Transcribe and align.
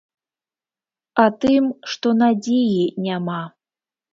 А 1.25 1.27
тым, 1.45 1.63
што 1.91 2.07
надзеі 2.25 2.81
няма. 3.11 3.41